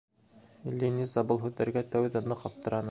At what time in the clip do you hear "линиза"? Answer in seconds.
0.83-1.25